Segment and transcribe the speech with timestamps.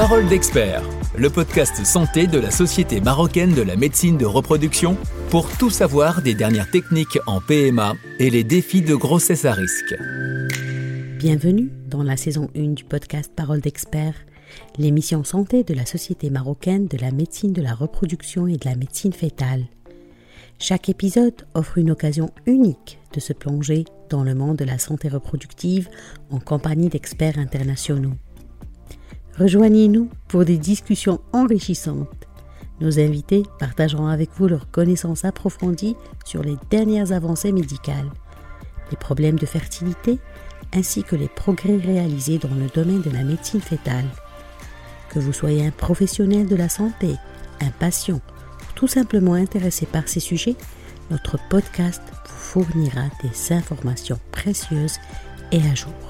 [0.00, 0.82] Parole d'expert,
[1.14, 4.96] le podcast santé de la Société marocaine de la médecine de reproduction
[5.28, 9.94] pour tout savoir des dernières techniques en PMA et les défis de grossesse à risque.
[11.18, 14.14] Bienvenue dans la saison 1 du podcast Parole d'expert,
[14.78, 18.76] l'émission santé de la Société marocaine de la médecine de la reproduction et de la
[18.76, 19.66] médecine fétale.
[20.58, 25.10] Chaque épisode offre une occasion unique de se plonger dans le monde de la santé
[25.10, 25.90] reproductive
[26.30, 28.14] en compagnie d'experts internationaux.
[29.40, 32.28] Rejoignez-nous pour des discussions enrichissantes.
[32.82, 38.10] Nos invités partageront avec vous leurs connaissances approfondies sur les dernières avancées médicales,
[38.90, 40.18] les problèmes de fertilité
[40.74, 44.04] ainsi que les progrès réalisés dans le domaine de la médecine fétale.
[45.08, 47.14] Que vous soyez un professionnel de la santé,
[47.62, 48.16] un patient
[48.60, 50.56] ou tout simplement intéressé par ces sujets,
[51.10, 54.98] notre podcast vous fournira des informations précieuses
[55.50, 56.09] et à jour.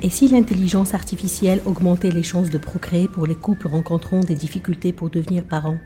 [0.00, 4.92] Et si l'intelligence artificielle augmentait les chances de procréer pour les couples rencontrant des difficultés
[4.92, 5.78] pour devenir parents?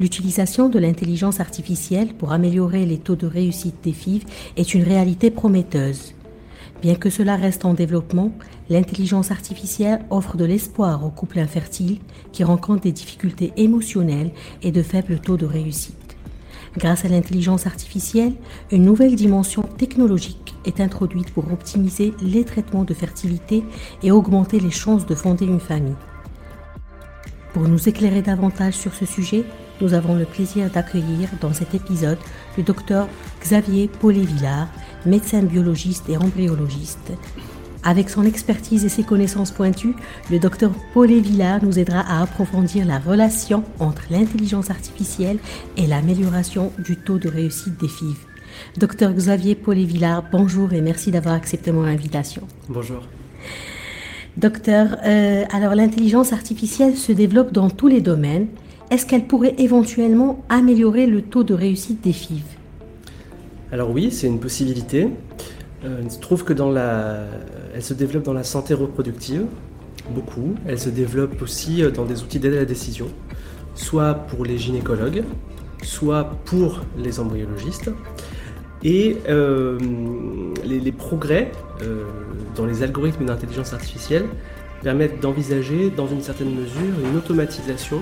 [0.00, 4.24] L'utilisation de l'intelligence artificielle pour améliorer les taux de réussite des FIV
[4.56, 6.14] est une réalité prometteuse.
[6.82, 8.32] Bien que cela reste en développement,
[8.70, 11.98] l'intelligence artificielle offre de l'espoir aux couples infertiles
[12.32, 16.07] qui rencontrent des difficultés émotionnelles et de faibles taux de réussite.
[16.78, 18.34] Grâce à l'intelligence artificielle,
[18.70, 23.64] une nouvelle dimension technologique est introduite pour optimiser les traitements de fertilité
[24.04, 25.96] et augmenter les chances de fonder une famille.
[27.52, 29.42] Pour nous éclairer davantage sur ce sujet,
[29.80, 32.18] nous avons le plaisir d'accueillir dans cet épisode
[32.56, 33.08] le docteur
[33.40, 34.68] Xavier Paulet-Villard,
[35.04, 37.12] médecin biologiste et embryologiste,
[37.88, 39.94] avec son expertise et ses connaissances pointues,
[40.30, 45.38] le docteur Paulet Villard nous aidera à approfondir la relation entre l'intelligence artificielle
[45.78, 48.14] et l'amélioration du taux de réussite des FIV.
[48.76, 52.42] Docteur Xavier Paulet Villard, bonjour et merci d'avoir accepté mon invitation.
[52.68, 53.00] Bonjour.
[54.36, 58.48] Docteur, euh, alors l'intelligence artificielle se développe dans tous les domaines.
[58.90, 62.42] Est-ce qu'elle pourrait éventuellement améliorer le taux de réussite des FIV
[63.72, 65.08] Alors oui, c'est une possibilité.
[65.84, 67.24] Euh, il se trouve que dans la,
[67.74, 69.44] elle se développe dans la santé reproductive,
[70.10, 70.54] beaucoup.
[70.66, 73.06] Elle se développe aussi euh, dans des outils d'aide à la décision,
[73.74, 75.24] soit pour les gynécologues,
[75.82, 77.90] soit pour les embryologistes.
[78.84, 79.76] Et euh,
[80.64, 81.50] les, progrès
[82.54, 84.26] dans les algorithmes d'intelligence artificielle
[84.84, 88.00] permettent d'envisager, dans une certaine mesure, une automatisation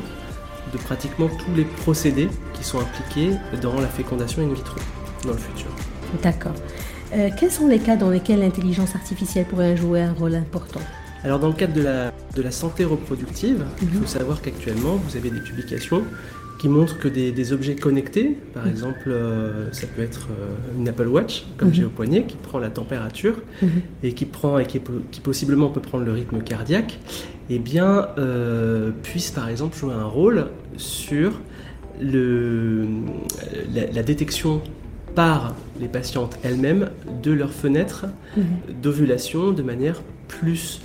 [0.75, 3.31] de pratiquement tous les procédés qui sont impliqués
[3.62, 4.76] dans la fécondation in vitro
[5.25, 5.69] dans le futur.
[6.22, 6.53] D'accord.
[7.15, 10.81] Euh, quels sont les cas dans lesquels l'intelligence artificielle pourrait jouer un rôle important
[11.22, 14.06] Alors dans le cadre de la, de la santé reproductive, il faut mhm.
[14.06, 16.03] savoir qu'actuellement, vous avez des publications
[16.59, 18.71] qui montrent que des, objets connectés, par mhm.
[18.71, 21.89] exemple, euh, ça peut être euh, une Apple Watch, comme j'ai mhm.
[21.89, 23.37] au poignet, qui prend la température
[24.03, 24.81] et qui prend et qui,
[25.11, 26.99] qui, possiblement peut prendre le rythme cardiaque,
[27.50, 28.09] eh bien,
[29.03, 31.41] puisse par exemple jouer un rôle sur
[32.00, 32.87] le,
[33.72, 34.61] la détection
[35.16, 36.91] par les patientes elles-mêmes
[37.22, 38.06] de leur fenêtre
[38.37, 38.44] mhm.
[38.81, 40.81] d'ovulation de manière plus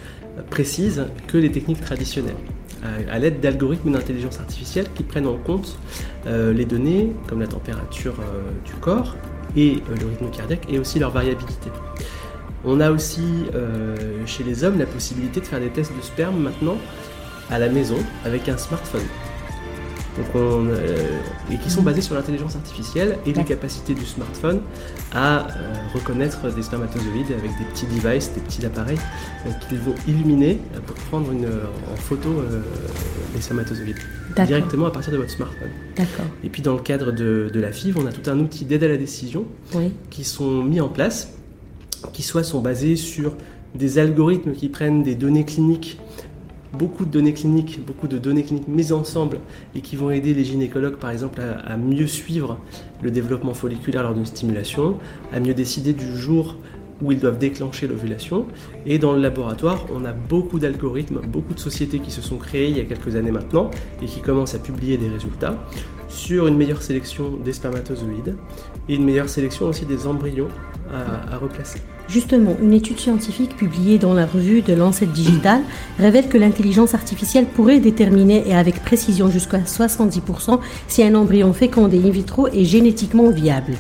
[0.50, 2.36] précise que les techniques traditionnelles,
[3.09, 5.78] à, l'aide d'algorithmes d'intelligence artificielle qui prennent en compte
[6.25, 9.16] euh, les données comme la température euh, du corps
[9.56, 11.69] et euh, le rythme cardiaque et aussi leur variabilité.
[12.63, 13.24] On a aussi
[14.28, 16.78] chez les hommes la possibilité de faire des tests de sperme maintenant
[17.50, 19.02] à la maison avec un smartphone.
[20.20, 21.20] Euh,
[21.52, 24.60] et qui sont basés sur l'intelligence artificielle et les capacités du smartphone
[25.14, 29.00] à euh, reconnaître des spermatozoïdes avec des petits devices, des petits appareils
[29.46, 32.30] euh, qu'ils vont illuminer pour prendre une, en photo
[33.34, 33.98] les spermatozoïdes
[34.46, 35.70] directement à partir de votre smartphone.
[36.44, 38.90] Et puis dans le cadre de, la FIV, on a tout un outil d'aide à
[38.90, 39.46] la décision
[40.10, 41.34] qui sont mis en place,
[42.12, 43.36] qui soit sont basés sur
[43.76, 45.98] des algorithmes qui prennent des données cliniques
[46.74, 49.40] beaucoup de données cliniques, beaucoup de données cliniques mises ensemble
[49.76, 52.59] et qui vont aider les gynécologues par exemple à, mieux suivre
[53.02, 54.98] le développement folliculaire lors d'une stimulation,
[55.34, 56.56] à mieux décider du jour
[57.02, 58.46] où ils doivent déclencher l'ovulation.
[58.86, 62.69] Et dans le laboratoire, on a beaucoup d'algorithmes, beaucoup de sociétés qui se sont créées
[62.69, 65.57] il y a quelques années maintenant et qui commencent à publier des résultats
[66.10, 68.36] sur une meilleure sélection des spermatozoïdes
[68.88, 70.50] et une meilleure sélection aussi des embryons
[70.92, 71.80] à replacer.
[72.12, 75.62] Justement, une étude scientifique publiée dans la revue de Lancet Digital
[76.00, 80.60] révèle que l'intelligence artificielle pourrait déterminer et avec précision jusqu'à 70%
[80.90, 83.74] si un embryon fécondé in vitro est génétiquement viable.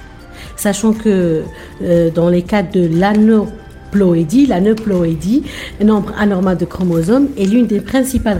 [0.55, 1.43] Sachant que
[1.81, 5.43] euh, dans les cas de l'aneuploïdie, l'aneuploïdie,
[5.81, 8.39] un nombre anormal de chromosomes, est l'une des principales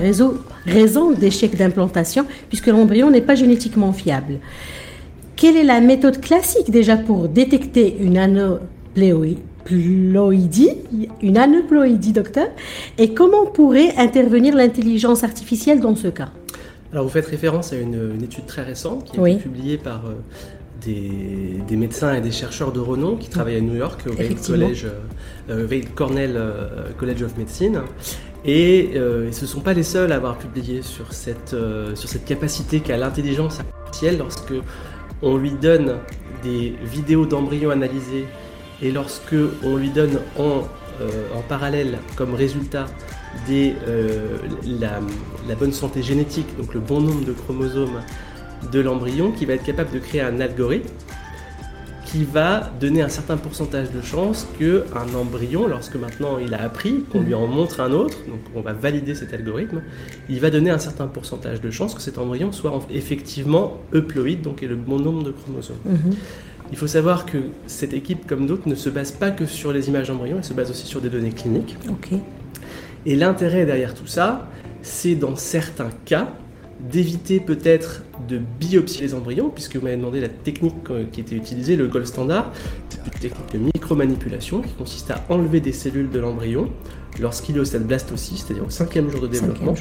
[0.65, 4.39] raisons d'échec d'implantation puisque l'embryon n'est pas génétiquement fiable.
[5.41, 9.39] Quelle est la méthode classique déjà pour détecter une aneuploïdie
[11.23, 12.45] une aneuploïdie, docteur?
[12.99, 16.29] Et comment pourrait intervenir l'intelligence artificielle dans ce cas?
[16.91, 20.13] Alors, vous faites référence à une, étude très récente qui a été publiée par euh,
[20.85, 24.85] des, médecins et des chercheurs de renom qui travaillent à New York, au Weill College,
[25.49, 26.39] euh, Cornell
[26.99, 27.81] College of Medicine.
[28.43, 32.09] Et euh, ce ne sont pas les seuls à avoir publié sur cette, euh, sur
[32.09, 34.53] cette capacité qu'a l'intelligence artificielle lorsque
[35.21, 35.99] on lui donne
[36.43, 38.25] des vidéos d'embryons analysés
[38.81, 40.63] et lorsque on lui donne en,
[41.01, 41.09] euh,
[41.47, 42.85] parallèle comme résultat
[43.47, 43.75] des,
[44.79, 44.99] la,
[45.47, 48.01] la, bonne santé génétique, donc le bon nombre de chromosomes
[48.71, 50.89] de l'embryon, qui va être capable de créer un algorithme
[52.11, 57.05] qui va donner un certain pourcentage de chance qu'un embryon, lorsque maintenant il a appris,
[57.09, 59.81] qu'on lui en montre un autre, donc on va valider cet algorithme,
[60.27, 64.61] il va donner un certain pourcentage de chance que cet embryon soit effectivement euploïde, donc
[64.61, 65.77] ait le bon nombre de chromosomes.
[65.85, 66.15] Mhm.
[66.71, 67.37] Il faut savoir que
[67.67, 70.53] cette équipe, comme d'autres, ne se base pas que sur les images d'embryons, elle se
[70.53, 71.77] base aussi sur des données cliniques.
[73.05, 74.49] Et l'intérêt derrière tout ça,
[74.81, 76.33] c'est dans certains cas,
[76.89, 80.75] d'éviter peut-être de biopsier les embryons, puisque vous m'avez demandé la technique
[81.11, 82.51] qui était utilisée, le gold standard,
[82.89, 86.69] c'est une technique de micromanipulation qui consiste à enlever des cellules de l'embryon
[87.19, 89.75] lorsqu'il est au stade blastocyste, c'est-à-dire au cinquième jour de développement.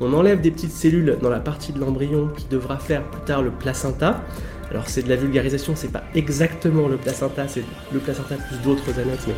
[0.00, 3.42] On enlève des petites cellules dans la partie de l'embryon qui devra faire plus tard
[3.42, 4.22] le placenta.
[4.70, 7.62] Alors c'est de la vulgarisation, c'est pas exactement le placenta, c'est
[7.92, 9.34] le placenta plus d'autres annexes, mais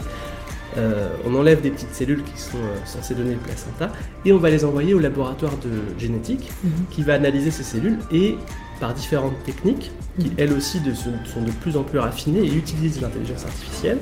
[0.76, 3.90] euh, on enlève des petites cellules qui sont euh, censées donner le placenta
[4.24, 6.70] et on va les envoyer au laboratoire de génétique mhm.
[6.90, 8.36] qui va analyser ces cellules et
[8.78, 10.34] par différentes techniques qui mhm.
[10.36, 10.80] elles aussi
[11.24, 13.98] sont de plus en plus raffinées et utilisent l'intelligence artificielle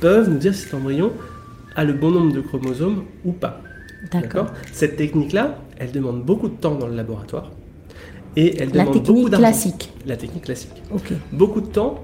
[0.00, 1.12] peuvent nous dire si cet embryon
[1.76, 3.60] a le bon nombre de chromosomes ou pas.
[4.10, 4.46] D'accord.
[4.72, 7.50] Cette technique-là, elle demande beaucoup de temps dans le laboratoire
[8.36, 9.46] et elle demande beaucoup d'argent.
[9.46, 9.92] La technique classique.
[10.06, 10.82] La technique classique.
[11.32, 12.02] Beaucoup de temps,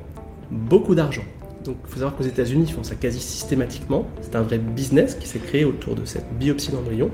[0.51, 1.25] beaucoup d'argent.
[1.65, 4.07] Donc il faut savoir qu'aux États-Unis, ils font ça quasi systématiquement.
[4.23, 7.11] C'est un vrai business qui s'est créé autour de cette biopsie d'embryon.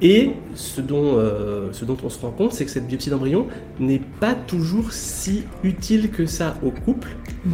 [0.00, 3.46] Et ce dont, euh, ce dont on se rend compte, c'est que cette biopsie d'embryon
[3.80, 7.52] n'est pas toujours si utile que ça au couple, mhm.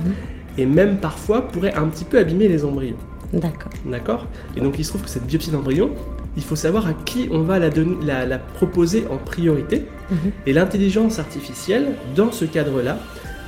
[0.59, 2.99] et même parfois pourrait un petit peu abîmer les embryons.
[3.33, 3.73] D'accord.
[3.87, 4.27] D'accord?
[4.57, 5.91] Et donc il se trouve que cette biopsie d'embryon,
[6.37, 9.87] il faut savoir à qui on va la, donner, la, proposer en priorité.
[10.11, 10.17] Mhm.
[10.47, 12.99] Et l'intelligence artificielle, dans ce cadre-là,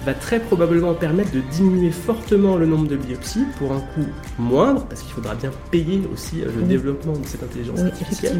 [0.04, 4.06] va très probablement permettre de diminuer fortement le nombre de biopsies pour un coût
[4.38, 8.36] moindre, parce qu'il faudra bien payer aussi euh, le développement de cette intelligence artificielle.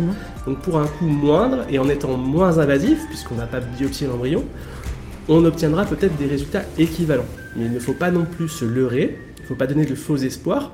[0.47, 4.44] Donc pour un coût moindre et en étant moins invasif, puisqu'on n'a pas biopsié l'embryon,
[5.29, 7.26] on obtiendra peut-être des résultats équivalents.
[7.56, 9.94] Mais il ne faut pas non plus se leurrer, il ne faut pas donner de
[9.94, 10.73] faux espoirs.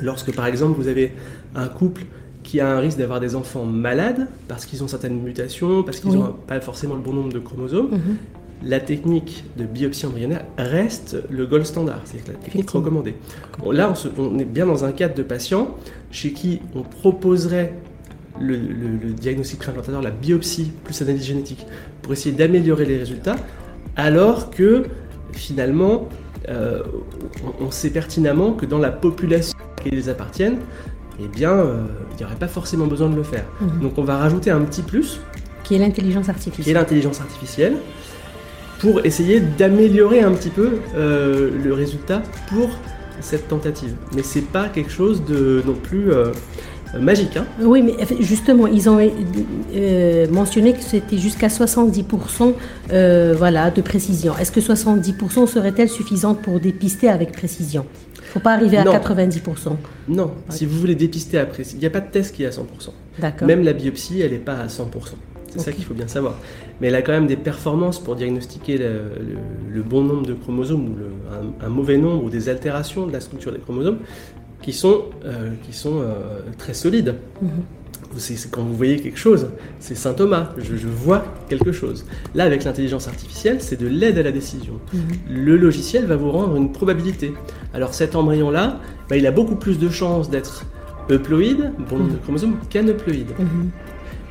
[0.00, 1.12] Lorsque par exemple vous avez
[1.54, 2.02] un couple
[2.42, 6.12] qui a un risque d'avoir des enfants malades parce qu'ils ont certaines mutations, parce qu'ils
[6.12, 8.16] n'ont pas forcément le bon nombre de chromosomes, mhm
[8.64, 13.14] la technique de biopsie embryonnaire reste le gold standard, c'est la technique recommandée.
[13.70, 15.76] là, on, est bien dans un cadre de patients
[16.10, 17.74] chez qui on proposerait
[18.40, 18.56] le,
[19.12, 21.66] diagnostic préimplantateur, la biopsie plus analyse génétique,
[22.02, 23.36] pour essayer d'améliorer les résultats,
[23.96, 24.84] alors que
[25.32, 26.08] finalement,
[26.48, 26.82] euh,
[27.60, 30.58] on, sait pertinemment que dans la population qui les appartiennent,
[31.20, 33.44] eh bien, euh, il n'y aurait pas forcément besoin de le faire.
[33.60, 33.80] Mhm.
[33.80, 35.20] Donc on va rajouter un petit plus.
[35.62, 36.64] Qui est l'intelligence artificielle.
[36.64, 37.76] Qui est l'intelligence artificielle
[38.82, 42.68] pour essayer d'améliorer un petit peu euh, le résultat pour
[43.20, 43.94] cette tentative.
[44.16, 46.32] Mais c'est pas quelque chose de non plus euh,
[46.98, 47.36] magique.
[47.36, 47.46] Hein.
[47.60, 52.54] Oui, mais justement, ils ont euh, mentionné que c'était jusqu'à 70%
[53.36, 54.36] voilà, de précision.
[54.36, 57.86] Est-ce que 70% serait-elle suffisante pour dépister avec précision?
[58.16, 59.76] Il ne faut pas arriver à 90%.
[60.08, 62.50] Non, si vous voulez dépister précision, il n'y a pas de test qui est à
[62.50, 62.64] 100%.
[63.20, 63.46] D'accord.
[63.46, 64.86] Même la biopsie, elle n'est pas à 100%.
[65.52, 66.38] C'est ça qu'il faut bien savoir.
[66.82, 70.96] Mais elle a quand même des performances pour diagnostiquer le, bon nombre de chromosomes ou
[71.64, 73.98] un, mauvais nombre ou des altérations de la structure des chromosomes
[74.62, 77.14] qui sont, euh, qui sont euh, très solides.
[77.40, 77.50] Mhm.
[78.16, 79.46] C'est quand vous voyez quelque chose,
[79.78, 82.04] c'est Saint Thomas, je, vois quelque chose.
[82.34, 84.80] Là, avec l'intelligence artificielle, c'est de l'aide à la décision.
[84.92, 85.02] Mhm.
[85.30, 87.32] Le logiciel va vous rendre une probabilité.
[87.74, 90.66] Alors cet embryon-là, bah, il a beaucoup plus de chances d'être
[91.10, 92.22] euploïde, bon nombre de mhm.
[92.22, 93.30] chromosomes, qu'aneuploïde.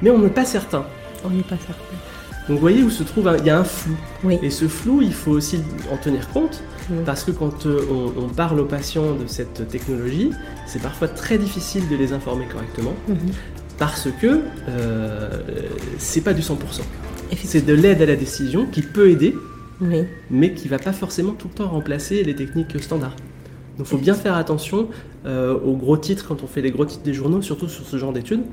[0.01, 0.83] Mais on n'est pas certain.
[1.23, 2.10] On n'est pas certain.
[2.47, 3.95] Donc vous voyez où se trouve, il y a un flou.
[4.41, 5.59] Et ce flou, il faut aussi
[5.91, 6.63] en tenir compte,
[7.05, 7.81] parce que quand euh,
[8.17, 10.31] on, parle aux patients de cette technologie,
[10.65, 13.17] c'est parfois très difficile de les informer correctement, mhm.
[13.77, 15.29] parce que euh,
[15.97, 16.55] c'est pas du 100%.
[17.45, 19.35] C'est de l'aide à la décision qui peut aider,
[20.29, 23.15] mais qui va pas forcément tout le temps remplacer les techniques standards.
[23.77, 24.89] Donc il faut bien faire attention
[25.25, 27.97] euh, aux gros titres quand on fait les gros titres des journaux, surtout sur ce
[27.97, 28.43] genre d'études,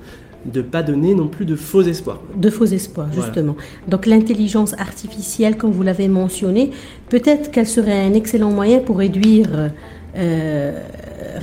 [0.44, 2.20] de ne pas donner non plus de faux espoirs.
[2.36, 3.56] De faux espoirs, justement.
[3.88, 6.70] Donc l'intelligence artificielle, comme vous l'avez mentionné,
[7.08, 9.70] peut-être qu'elle serait un excellent moyen pour réduire,
[10.16, 10.80] euh,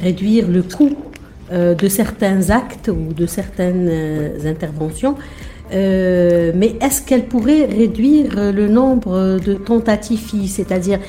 [0.01, 0.95] réduire le coût
[1.51, 3.91] de certains actes ou de certaines
[4.45, 5.15] interventions.
[5.71, 10.99] mais est-ce qu'elle pourrait réduire le nombre de tentatives c'est-à-dire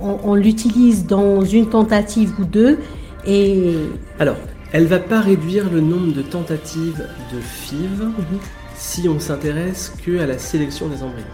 [0.00, 2.78] on, l'utilise dans une tentative ou deux
[3.26, 3.74] et
[4.18, 4.36] alors
[4.72, 8.38] elle va pas réduire le nombre de tentatives de FIV mhm.
[8.74, 11.24] si on s'intéresse que à la sélection des embryons.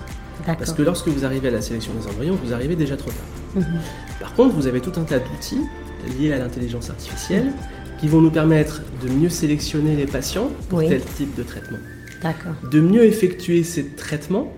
[0.47, 3.63] Parce que lorsque vous arrivez à la sélection des embryons, vous arrivez déjà trop tard.
[3.63, 3.81] Mhm.
[4.21, 5.61] Par contre, vous avez tout un tas d'outils
[6.19, 7.53] liés à l'intelligence artificielle
[7.99, 11.79] qui vont nous permettre de mieux sélectionner les patients pour tel type de traitement.
[12.71, 14.53] De mieux effectuer ces traitements,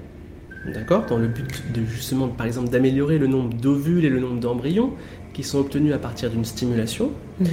[0.73, 4.41] d'accord, dans le but de justement, par exemple, d'améliorer le nombre d'ovules et le nombre
[4.41, 4.93] d'embryons
[5.35, 7.11] qui sont obtenus à partir d'une stimulation.
[7.41, 7.49] Mhm.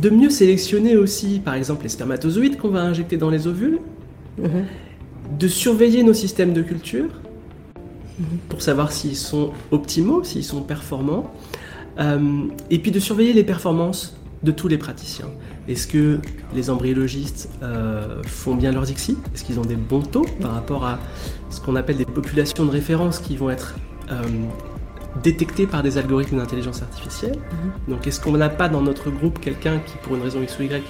[0.00, 3.80] De mieux sélectionner aussi, par exemple, les spermatozoïdes qu'on va injecter dans les ovules.
[4.38, 4.64] Mhm.
[5.38, 7.08] De surveiller nos systèmes de culture
[8.48, 11.32] pour savoir s'ils sont optimaux, s'ils sont performants,
[11.98, 15.30] euh, et puis de surveiller les performances de tous les praticiens.
[15.68, 16.20] Est-ce que
[16.54, 20.84] les embryologistes euh, font bien leur dixie Est-ce qu'ils ont des bons taux par rapport
[20.84, 20.98] à
[21.50, 23.76] ce qu'on appelle des populations de référence qui vont être
[24.10, 24.22] euh,
[25.22, 27.94] détectées par des algorithmes d'intelligence artificielle mhm.
[27.94, 30.62] Donc est-ce qu'on n'a pas dans notre groupe quelqu'un qui, pour une raison X ou
[30.62, 30.82] Y,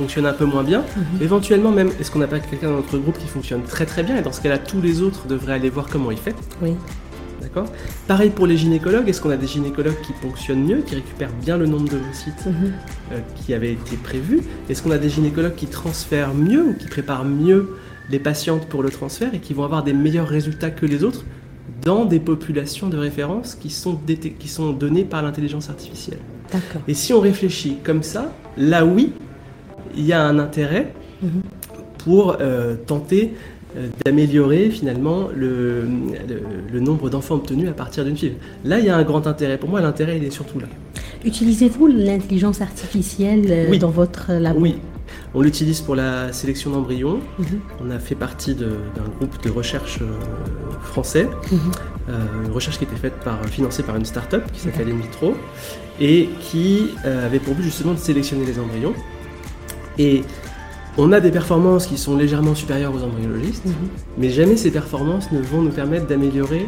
[0.00, 0.80] fonctionne un peu moins bien.
[0.80, 1.22] Mhm.
[1.22, 4.16] Éventuellement même, est-ce qu'on n'a pas quelqu'un dans notre groupe qui fonctionne très très bien?
[4.16, 6.34] Et dans ce cas-là, tous les autres devraient aller voir comment il fait.
[6.62, 6.74] Oui.
[7.42, 7.66] D'accord?
[8.06, 11.56] Pareil pour les gynécologues, est-ce qu'on a des gynécologues qui fonctionnent mieux, qui récupèrent bien
[11.58, 12.72] le nombre de sites mhm.
[13.12, 16.86] euh, qui avait été prévu Est-ce qu'on a des gynécologues qui transfèrent mieux ou qui
[16.86, 17.76] préparent mieux
[18.10, 21.24] les patientes pour le transfert et qui vont avoir des meilleurs résultats que les autres?
[21.82, 23.98] Dans des populations de référence qui sont,
[24.38, 26.18] qui sont données par l'intelligence artificielle
[26.88, 29.12] Et si on réfléchit comme ça, là oui,
[29.96, 30.92] il y a un intérêt
[31.98, 33.34] pour euh, tenter
[33.76, 35.86] euh, d'améliorer finalement le,
[36.72, 38.34] nombre d'enfants obtenus à partir d'une FIV.
[38.64, 39.58] Là, il y a un grand intérêt.
[39.58, 40.66] Pour moi, l'intérêt, il est surtout là.
[41.24, 44.76] Utilisez-vous l'intelligence artificielle euh, dans votre labo Oui,
[45.34, 47.20] on l'utilise pour la sélection d'embryons.
[47.38, 47.60] Mhm.
[47.80, 50.00] On a fait partie d'un groupe de recherche
[50.82, 51.60] français, mhm.
[52.46, 55.36] une recherche qui était faite par, financée par une start-up qui s'appelle Invitro
[56.00, 58.94] et qui avait pour but justement de sélectionner les embryons.
[59.98, 60.22] Et
[60.96, 63.74] on a des performances qui sont légèrement supérieures aux embryologistes, mhm.
[64.18, 66.66] mais jamais ces performances ne vont nous permettre d'améliorer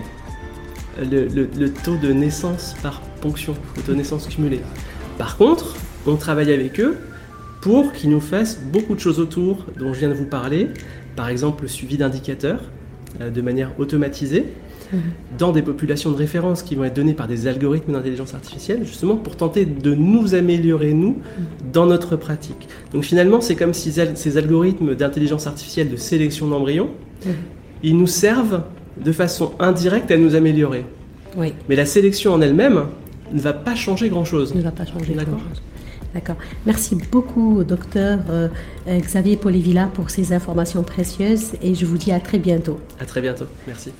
[1.01, 4.61] le, taux de naissance par ponction, le taux de naissance cumulé.
[5.19, 6.99] Par contre, on travaille avec eux
[7.63, 10.69] pour qu'ils nous fassent beaucoup de choses autour dont je viens de vous parler,
[11.17, 12.61] par exemple le suivi d'indicateurs
[13.21, 14.45] euh, de manière automatisée,
[15.39, 19.17] dans des populations de référence qui vont être données par des algorithmes d'intelligence artificielle, justement
[19.17, 21.19] pour tenter de nous améliorer, nous,
[21.73, 22.69] dans notre pratique.
[22.93, 26.91] Donc finalement, c'est comme si ces algorithmes d'intelligence artificielle de sélection d'embryons,
[27.83, 28.65] ils nous servent
[29.03, 30.85] de façon indirecte à nous améliorer.
[31.39, 31.55] Oui.
[31.69, 32.85] Mais la sélection en elle-même
[33.33, 34.55] ne va pas changer grand-chose.
[34.55, 35.63] Ne va pas changer grand-chose.
[36.15, 36.37] D'accord.
[36.67, 38.49] Merci beaucoup, docteur euh,
[38.87, 42.81] Xavier Polivilla, pour ces informations précieuses et je vous dis à très bientôt.
[43.01, 43.47] À très bientôt.
[43.67, 43.93] Merci.